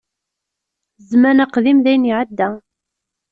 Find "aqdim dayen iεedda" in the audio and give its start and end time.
1.45-2.49